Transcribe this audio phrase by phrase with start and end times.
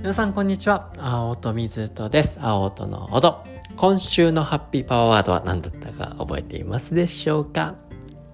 [0.00, 0.90] 皆さんこんにちは。
[0.96, 2.38] 青戸水戸です。
[2.40, 3.44] 青戸の音。
[3.76, 7.74] 今週のハッピーパワーワードは何だったか覚えていますでしょうか？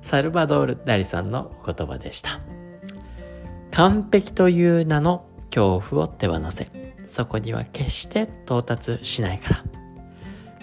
[0.00, 2.38] サルバドール・ダリさんのお言葉でした。
[3.72, 6.68] 完璧という名の恐怖を手放せ。
[7.04, 9.64] そこには決して到達しないから。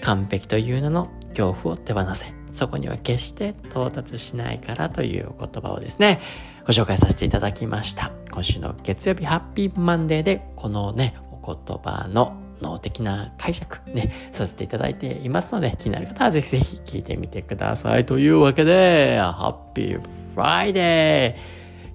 [0.04, 2.28] 完璧という名の恐怖を手放せ。
[2.54, 6.22] そこには決して到達しないからというお言葉をですね、
[6.66, 8.14] ご紹介させていただきました。
[8.34, 18.08] 今週の月曜日ハッピーマンデーでこのね、お言葉の脳的な解釈ね、させていただいていますので、気になる方はぜひぜひ聞いてみてください。
[18.08, 21.36] というわけで、ハッピーフライデ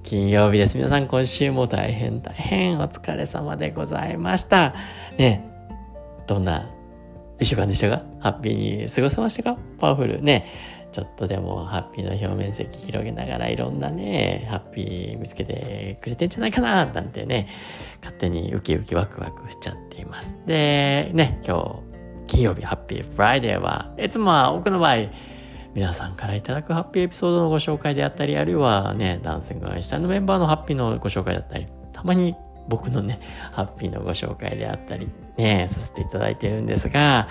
[0.05, 0.77] ー金曜日です。
[0.77, 4.75] 皆さん今週も大変大変お疲れ様でございました。
[5.17, 5.45] ね、
[6.29, 6.71] どんな
[7.41, 8.03] 一週間でしたか？
[8.21, 9.59] ハッピーに過ごせましたか？
[9.81, 10.78] パワフルね。
[10.93, 17.49] ちょっとでもハッピーの表面積広げながらいろんなね、ハッピー見つけてくれてんじゃないかななんてね、
[18.01, 20.37] 勝手にウキウキワクワクしちゃっています。
[20.47, 21.83] で、ね、今
[22.27, 24.97] 日、金曜日ハッピーフライデーは、いつもは多くの場合、
[25.75, 32.35] 皆さんからいただくハッピーエピソードのご紹介であったり、あるいはね、ダンシングアインシュタインのメンバーのハッピーのご紹介だったり、たまに
[32.69, 33.21] 僕のね、
[33.53, 37.29] ハッピーのご紹介であったり、ね、させていただいてるんですが、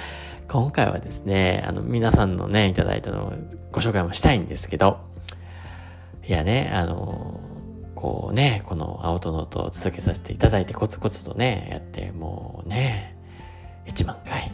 [0.48, 3.34] 今回はですね、あの、皆さんのね、いただいたのを
[3.72, 5.00] ご紹介もしたいんですけど、
[6.26, 7.42] いやね、あの、
[7.96, 13.18] こうね、この青とノートを続けさせていただいて、コツコツとね、やって、もうね、
[13.88, 14.52] 1万回、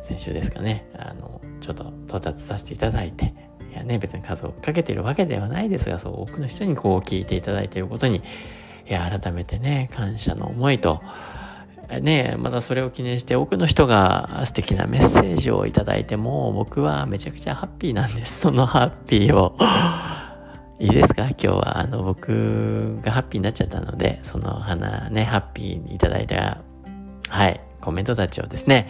[0.00, 3.34] 先週ですかね、あの、ちょっと到達させていただいて、
[3.70, 8.22] いやね、別に数をかけてるわけではないですが、そう多くの人にこう聞いていただいていることに、
[8.88, 11.02] いや、改めてね、感謝の思いと、
[12.00, 18.40] ねまたそれを記念して多くの人が素敵なメッセージをいただいても僕はめちゃくちゃハッピーなんです。
[18.40, 19.56] そのハッピーを
[20.78, 21.22] いいですか？
[21.28, 26.58] 今日はあの僕がハッピーになっちゃったのでその花ねハッピーにいただいた
[27.28, 28.88] はいコメントたちをですね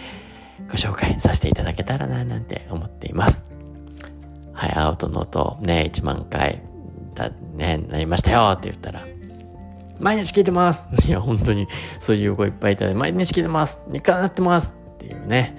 [0.69, 3.47] ご紹介させていただけたらななんて思っています。
[4.53, 6.63] はい、青とノートね1万回
[7.15, 9.01] だねなりましたよって言ったら
[9.99, 11.69] 毎日聞いてます いや、本当に
[12.01, 15.57] そういう声いっぱいいただいて、毎日聞いてます日課になってますっていうね、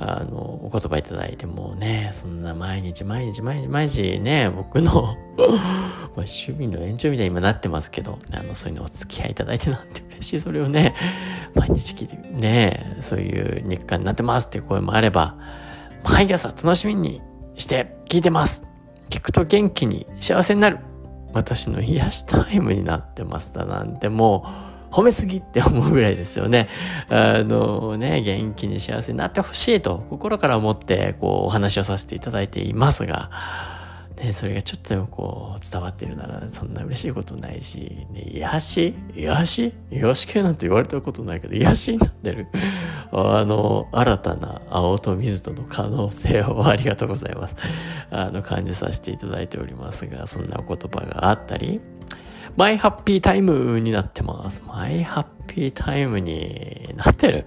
[0.00, 5.16] あの、お言葉いただいてもね、そんな毎日毎日毎日毎日ね、僕の
[6.14, 10.40] 趣味の延長みたいに今なってますけど、あの、そういうのお付き合いいただいてなんて嬉しい。
[10.40, 10.94] それをね、
[11.54, 15.36] 毎日聞いて、ね、そういう日課になってますっていう声もあれば、
[16.04, 17.20] 毎朝楽しみに
[17.56, 18.66] して聞いてます。
[19.10, 20.78] 聞くと元気に幸せになる。
[21.32, 26.68] 私の癒しタイムになってますだなんてもう褒めすぎって思うぐらいですよね。
[27.10, 33.30] あのね、元気に幸せになってほしいと心から思ってこうお話をさせていただいていますが、
[34.20, 38.94] ね、それがちょっとでもこう伝わってるならそんな嬉しいことないし、ね、癒し？
[39.14, 39.72] 癒し？
[39.92, 42.48] 癒し系なんて言われたことないけど癒しになってる。
[43.12, 47.56] あの、新たな青と水との可能性をありがとうございます。
[48.10, 51.80] あの、感じさせていただいておりますが、そんなお言葉があったり、
[52.56, 54.62] マイハッピータイムになってます。
[54.66, 57.46] マイハッピータイムになってる。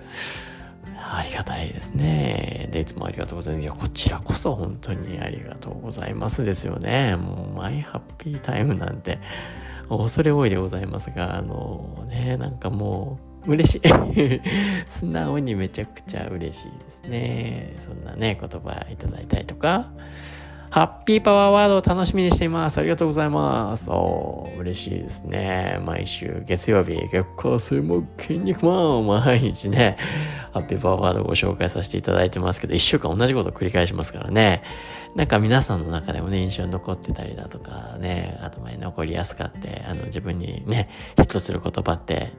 [1.14, 2.70] ありがたいですね。
[2.72, 3.64] で、いつもありがとうございます。
[3.64, 7.18] いや、こちらこそ本当にありがとうございますですよね。
[7.18, 9.20] もう、マイハッピータイムなんて、
[9.90, 14.42] 恐れ多いでございますが、あのね、なんかもう、嬉しい。
[14.88, 17.74] 素直にめちゃくちゃ嬉しいですね。
[17.78, 19.92] そんなね、言葉いただいたりとか、
[20.72, 22.78] ハッピーパワーワードを楽しみにしています。
[22.78, 23.90] ありがとうございます。
[23.90, 25.78] お嬉しいですね。
[25.84, 29.98] 毎週月曜日、月火水木筋肉マン毎日ね、
[30.54, 34.64] ハッピーパワーワードをご紹介させていただいてますけど、一週間同じことを繰り返しますからね。
[35.14, 42.32] なんか皆さんの中でもね、印象に残ってたりだとかね、頭に残りやすかって、あの自分にね、ヒットする言葉って、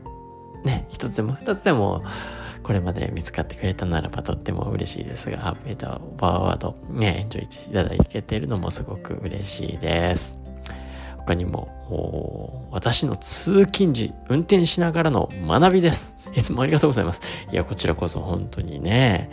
[0.64, 2.02] ね、一つでも二つでも、
[2.62, 10.40] これまで見つかってくれたならばとっても嬉しいですが、ハッピーとパワーワードね、エンジョイいただけているのもすごく嬉しいです。
[11.18, 16.16] 他にも、私の通勤時、運転しながらの学びです。
[16.34, 17.20] いつもありがとうございます。
[17.52, 19.30] いや、こちらこそ本当にね、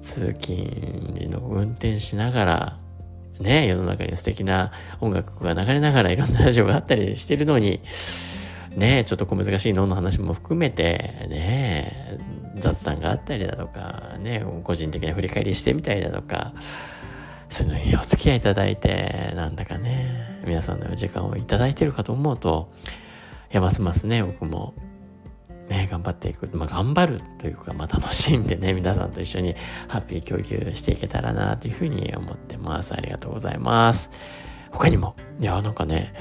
[0.00, 2.78] 通勤時の運転しながら、
[3.40, 7.80] ね、世の中に素敵な音楽が流れながらいろんなラジオがあったりしてるのに、
[8.76, 12.18] ね、ちょっと小難しい脳の話も含めて、ね、
[12.56, 16.52] 雑談があったりだとか、ね、個人的な振り返りしてみたりだとか、
[17.48, 22.70] そういうのにお付き合いいただいて、なんだかね、皆さんの時間をいただいてるかと思うと、
[23.52, 24.74] いや、ますますね、僕も、
[25.68, 26.48] ね、頑張っていく。
[26.56, 29.54] まあ、頑張るというか、まあ、楽しんでね、皆さんと一緒に
[29.88, 32.94] ハッピー共有していけたらな、というふうに思ってます。
[32.94, 34.10] ありがとうございます。
[34.70, 36.14] 他にも、いや、なんかね、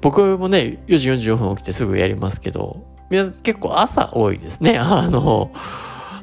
[0.00, 4.78] 僕もね、4時44分起きてすぐやりますけど、皆さん結構朝多いですね。
[4.78, 5.52] あの、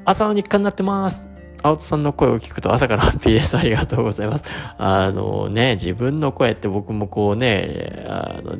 [0.06, 1.28] 朝の日課になってます。
[1.62, 3.56] 青戸さんの声を聞くと朝からハッピーです。
[3.56, 4.46] ありがとうございます。
[4.80, 8.56] あのね、自分の声って僕もこうね、あの、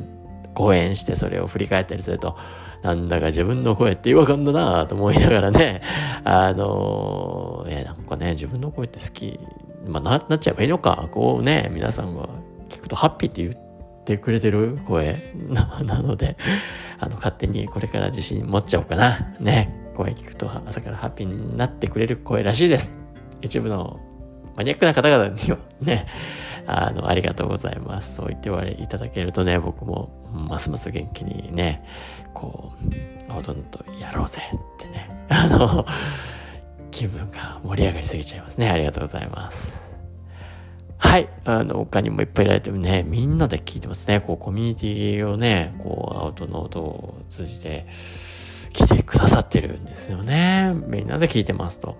[0.54, 2.36] 講演してそれを振り返ったりすると、
[2.84, 5.82] なんだか自分の声って違和感だなと思いながらね、
[6.22, 9.40] あの、え、なんかね、自分の声って好き、
[9.88, 11.08] まあ、な、なっちゃえばいいのか。
[11.10, 12.28] こうね、皆さんが
[12.68, 13.69] 聞くとハッピーって言って
[14.18, 15.16] くれてる声？
[15.48, 16.36] なので、
[16.98, 19.34] あの、勝手にこれから自信持っちゃおうかな。
[19.40, 19.76] ね。
[19.94, 22.94] 声聞くと朝からハッピーになってくれる声らしいです。
[23.42, 24.00] 一部の
[24.56, 26.06] マニアックな方々には ね、
[26.66, 28.16] あの、ありがとうございます。
[28.16, 31.84] そう言って言われいただけるとね、僕もますます元気にね、
[32.34, 32.72] こ
[33.28, 35.86] う、ほとんどやろうぜってね、 あの、
[36.90, 38.70] 気分が盛り上がりすぎちゃいますね。
[38.70, 39.89] ありがとうございます。
[41.10, 41.28] はい。
[41.44, 44.20] あの、他にもいっぱいいられてもね、みんなで聞いてますね。
[44.20, 50.72] こう、コミュニティをね、こう、アウトノートを通じて、聞いてくださってるんですよね。
[50.86, 51.96] みんなで聞いてますと。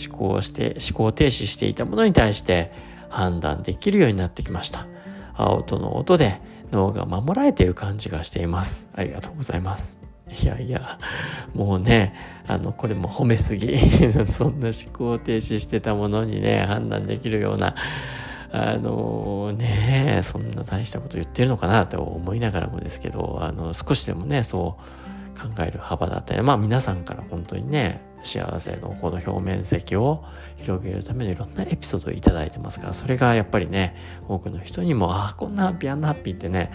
[0.00, 2.70] 思考して、思考停止していたものに対して
[3.08, 4.86] 判断できるようになってきました。
[5.34, 6.40] 青との音で
[6.70, 8.88] 脳が守られている感じがしています。
[8.94, 9.98] ありがとうございます。
[10.40, 11.00] いやいや、
[11.52, 12.14] もうね、
[12.46, 13.76] あの、これも褒めすぎ。
[14.30, 17.74] そんな思考停止してたものにね、判断できるような、
[18.52, 30.24] あのね、そんな大したこと言ってるのかなと思いながらもですけど、あの、少しでもね、そう考える幅だったり、まあ皆さんから本当にね、幸せのこの表面積を
[30.56, 33.94] 広げるためのいろんなエピソードをいいてますから、それがやっぱりね、
[34.28, 36.72] 多くの人にも、ああ、こんなハッピー、あんなハッピーってね、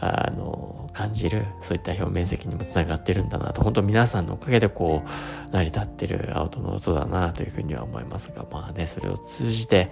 [0.00, 9.90] あの、感じる、そういった表面積にもつながってるんだなと、本当皆さんのおかげでこう、成り立ってるアウトの音だなというふうには思いますが、まあね、それを通じて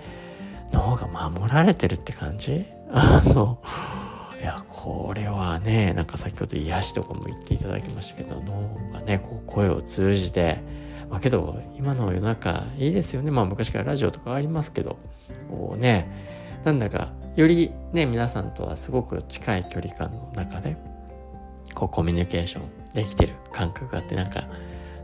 [0.73, 2.65] 脳が守られてるって感じ？
[2.91, 3.59] あの、
[4.41, 10.59] いや、これはね、なんか先ほど癒しとかも言っていただきましたけど、脳がね、こう声を通じて、
[11.13, 13.31] まあ、けど今の世の中いいですよね。
[13.31, 14.97] まあ昔からラジオとかありますけど
[15.51, 16.09] こうね
[16.65, 20.75] なんだかよりね皆さんとはすごく近い距離感の中で
[21.75, 24.49] こうコミュニケーションできてる感覚があってなんか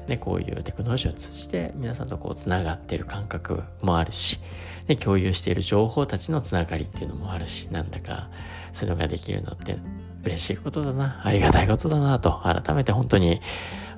[0.08, 4.38] ね、こういうテクノロジーを通じて皆さんとこうつながってる感覚もあるし、
[4.86, 8.28] ね、共有している情報たちのつながりっていうのもあるし、なんだか
[8.72, 9.76] そういうのができるのって
[10.24, 13.40] 嬉しいことだな、ありがたいことだなと改めて本当に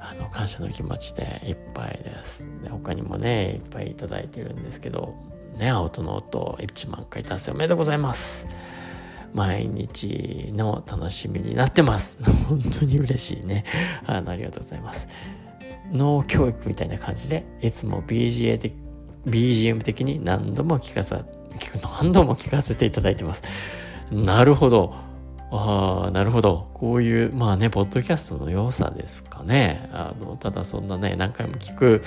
[0.01, 2.45] あの、感謝の気持ちでいっぱいです。
[2.63, 5.15] で他にもね、いっぱいいただいてるんですけど、
[5.57, 8.49] ね、青との音1万回達成おめでとうございます。
[9.33, 12.19] 毎日の楽しみになってます。
[12.49, 13.65] 本当に嬉しいね。
[14.05, 15.09] あの、ありがとうございます。
[15.93, 18.75] 脳教育みたいな感じで、いつも BGA 的
[19.27, 21.25] BGM 的に何度も聞かさ、
[22.01, 23.43] 何度も聞かせていただいてます。
[24.11, 24.95] なるほど。
[25.53, 26.71] ああ、なるほど。
[26.75, 29.89] こういう、まあね、ポッドキャストの良さですかね。
[29.93, 32.03] あの、ただそんなね、何回も聞く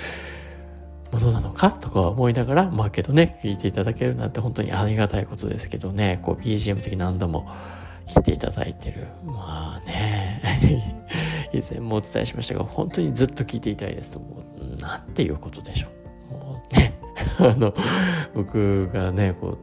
[1.11, 7.51] ものなのかとか思いながら、まあけどね、聞いていただけるなんて本当にありがたいことですけどね、こう BGM 的に何度も
[8.07, 9.07] 聞いていただいてる。
[9.25, 10.41] まあね、
[11.53, 15.87] 以前もお伝えしましたが、本当にずっと聞いていたいですと、もう、なんていうことでしょ
[16.31, 16.33] う。
[16.33, 16.99] もうね、
[17.39, 17.73] あの、
[18.33, 19.57] 僕がね、こ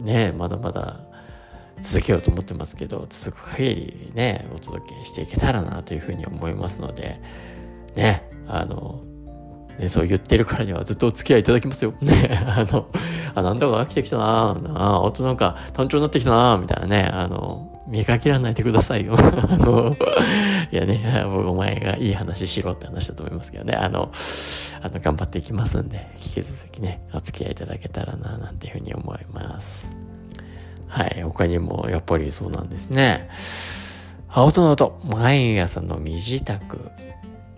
[0.00, 1.00] う、ね、まだまだ、
[1.82, 7.20] 続けようと思ってますけど続く限りねお届けしていけたらなというふうに思いますので
[7.94, 9.02] ねあの
[9.78, 11.94] ね、そう言ってるからにはずっとお付き合いいただきますよ。
[12.00, 12.86] ね、あの、
[13.34, 19.14] あ、なんだか飽きてきたなあ、あとなんか単調になってきたなみたいなね、あの、見かけらないでくださいよ。
[19.18, 19.94] あの、
[20.70, 24.10] いやね、僕お前がいい話しろって話だと思いますけどね、あの、
[24.82, 29.94] あの、頑張っていきますんで、引き続きね、お付き合いいただけたらな、なんていうふうに思います。
[30.88, 33.28] はい、他にもやっぱりそうなんですね。
[34.28, 36.58] 青との音、毎朝の身支度、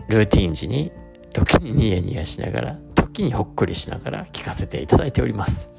[0.08, 0.90] ルーティン時に、
[1.32, 5.75] 時にニヤニヤしながら、時にほっこりしながら聞かせていただいております。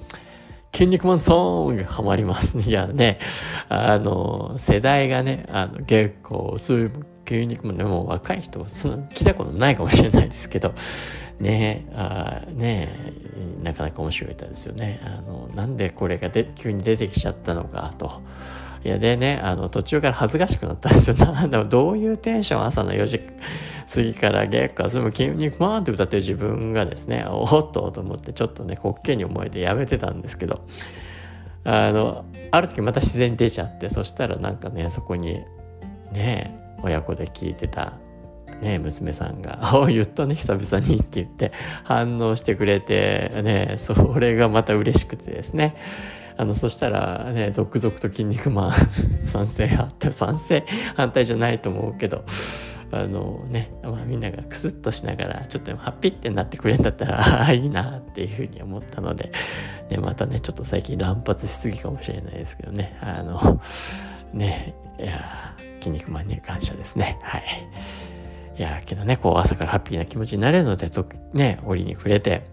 [0.77, 2.59] 筋肉マンソングハマります。
[2.69, 3.17] いやね、
[3.67, 6.91] あの、世代がね、あの、結構、そういう
[7.27, 10.75] 筋肉マンでも若い人はその聞いたことないかもしれないですけど、
[11.39, 12.89] ねあね
[13.63, 15.01] なかなか面白い歌ですよね。
[15.03, 18.21] あの、なんでこれがで急に出てきちゃったのかと。
[18.85, 21.15] いや、でね、あの、途中から恥ずかしくなったんですよ。
[21.25, 23.21] な んだどういうテンション朝の4時
[23.93, 30.65] 過ぎから月下すむ筋肉マンって歌ってる自分がですね、おっとと思ってちょっとね、滑稽に思えてやめてたんですけど、
[31.63, 35.41] あの、ある時また自然に出ちゃって、そしたらなんかね、そこに、
[36.11, 37.93] ね、親子で聞いてた
[38.61, 41.51] ね、娘さんが「ああ言ったね久々に」って言って
[41.83, 45.75] 反応してくれてねそれがまた嬉しくてですね。
[46.39, 48.73] あのそしたらね続々と「筋肉マン
[49.25, 50.63] 」賛成あって賛成
[50.95, 52.25] 反対じゃないと思うけど
[52.91, 59.31] あのね、まあ、みんながクスッとしながらちょっとハッピーってなってくれるんだったら ああいいなっていうふうに思ったので、
[59.89, 62.97] ね、またねちょっと最近乱発しすぎかもしれないですけどね。
[63.01, 63.61] あの
[64.33, 67.19] ねいや筋肉マンに感謝ですね。
[67.21, 67.43] はい。
[68.57, 72.47] いやけどねこう朝からハッピーな気持ちになれるのでとね折に触れて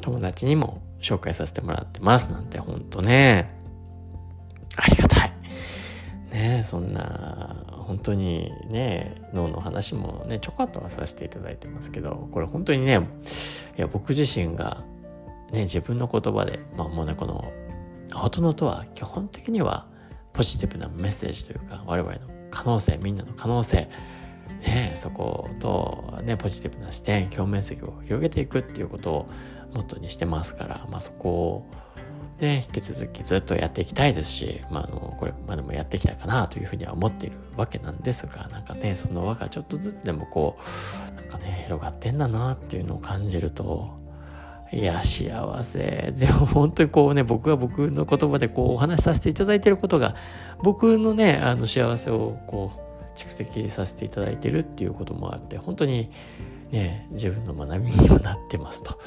[0.00, 3.50] 友達にも紹介させてもらってますなんてほんとね。
[4.76, 5.32] ありがたい。
[6.32, 7.37] ねそんな
[7.88, 13.00] 本当にね脳の話もねちょこっとはさせていただいてますけどこれ本当にね
[13.78, 14.84] いや僕自身が
[15.50, 17.50] ね自分の言葉でまあもうねこの
[18.12, 19.86] 青トノとは基本的には
[20.34, 23.88] ポジティブなメッセージというか我々の可能性みんなの可能性
[24.66, 29.26] ねそことねポジティブな視点共鳴席を広げていくっていうことを
[29.72, 31.66] モットにしてますからまあそこを
[32.40, 40.56] ね、引き続きずっとやっていきたいですし、まあ、あの、これまでもやってきたかなというふうには思っているわけなんですが、なんかね、その輪がちょっとずつでもこ
[41.12, 43.98] う、なんかね、広がってんだなっていうのを感じると、
[44.72, 46.12] いや、幸せ。
[46.16, 50.14] でも本当にこうね、僕が僕の言葉でこうお話しさせていただいていることが、
[50.62, 56.10] 僕のね、あの幸せをこう、蓄積させていただいているっていうこともあって、本当に
[56.70, 58.98] ね、自分の学びにもなってますと。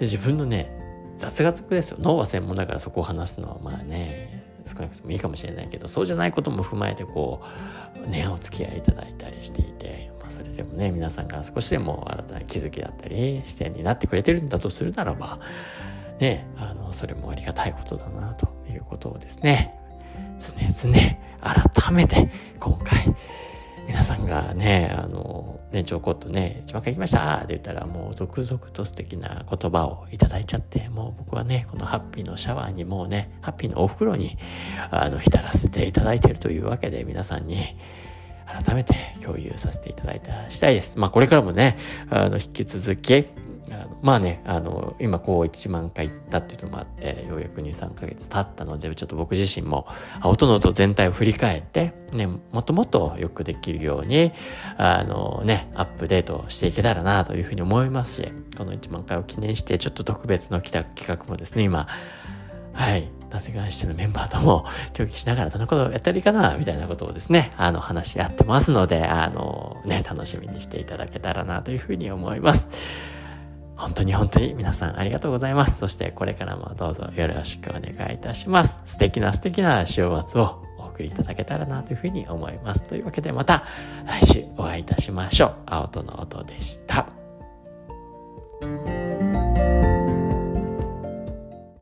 [0.00, 0.89] 自分のね、
[1.20, 1.98] 雑学ですよ。
[2.00, 7.42] 脳は専門だからそこを話すのはまあね少なくともいいかもしれないけどそうじゃないことも踏まえてこ
[8.06, 15.40] うねお付き合いいただいたりしていて、まあ、それでもね皆さんが少しでも新たな気づきだったり視点になってくれてるんだとするならば
[16.18, 19.78] ねあのそれもありがたいことだなということをですね
[20.38, 23.09] 常々改めて今回
[23.90, 34.38] 皆さんがね、あの、ね、ちょこっとね、一番書きましたって言ったらもう続々と素敵な言葉をいただいちゃって、もう僕はね、このハッピーのシャワーにもうね、ハッピーのお袋に、
[34.92, 37.76] あの、浸らせていただいているというわけで皆さんに、
[38.46, 40.96] 改めて共有させていただいた次第です。
[40.96, 41.76] まあこれからもね、
[42.10, 43.26] あの、引き続き、
[43.70, 49.86] あのまあね、あの、今こう1万回行ったっていうのもあって、ようやく2、3ヶ月経ったので、ちょっと僕自身も、
[50.24, 54.32] 音の音全体を振り返って、ね、もっともっとよくできるように、
[54.76, 61.86] あのね、アップデートしていけたらなというふうに思いますし、この1万回を記念して、ちょっと特別の企画もですね、今、
[62.72, 72.70] はい、なぜがしてのメンバーとも協議しながらどんなことをやったらいいかな、みたいなことをですね、あの、話し合ってますので、あの、ね、楽しみにしていただけたらなというふうに思います。
[73.80, 75.78] 本当に本当に皆さんありがとうございます。
[75.78, 78.82] そしてこれからもどうぞよろしくお願いいたします。
[78.84, 82.84] 素敵な素敵な週末をお送りいただけたらなというふうに思います。
[82.84, 83.64] というわけでまた
[84.06, 85.54] 来週お会いいたしましょう。
[85.66, 87.19] 青との音でした。